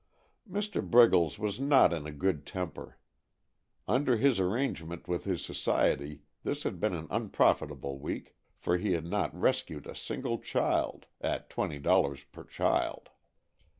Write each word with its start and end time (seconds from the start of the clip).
Mr. 0.49 0.81
Briggles 0.81 1.37
was 1.37 1.59
not 1.59 1.93
in 1.93 2.07
a 2.07 2.11
good 2.11 2.43
temper. 2.43 2.97
Under 3.87 4.17
his 4.17 4.39
arrangement 4.39 5.07
with 5.07 5.25
his 5.25 5.45
society 5.45 6.23
this 6.43 6.63
had 6.63 6.79
been 6.79 6.95
an 6.95 7.05
unprofitable 7.11 7.99
week, 7.99 8.35
for 8.57 8.77
he 8.77 8.93
had 8.93 9.05
not 9.05 9.39
"rescued" 9.39 9.85
a 9.85 9.93
single 9.95 10.39
child 10.39 11.05
(at 11.23 11.51
twenty 11.51 11.77
dollars 11.77 12.23
per 12.23 12.43
child). 12.43 13.09